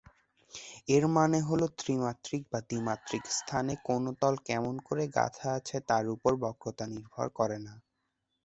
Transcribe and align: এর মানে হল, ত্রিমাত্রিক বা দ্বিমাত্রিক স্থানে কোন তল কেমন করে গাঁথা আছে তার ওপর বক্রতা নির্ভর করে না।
এর 0.89 1.03
মানে 1.15 1.39
হল, 1.47 1.61
ত্রিমাত্রিক 1.79 2.41
বা 2.51 2.59
দ্বিমাত্রিক 2.69 3.23
স্থানে 3.31 3.73
কোন 3.87 4.03
তল 4.21 4.35
কেমন 4.47 4.75
করে 4.87 5.03
গাঁথা 5.17 5.47
আছে 5.57 5.77
তার 5.89 6.05
ওপর 6.15 6.31
বক্রতা 6.43 6.85
নির্ভর 6.93 7.27
করে 7.39 7.57
না। 7.65 7.73